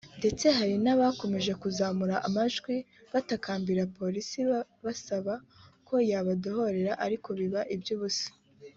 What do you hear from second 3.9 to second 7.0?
Polisi basaba ko yabadohorera